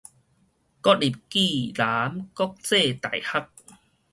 [0.03, 0.19] 國立暨南國
[2.55, 3.49] 際大學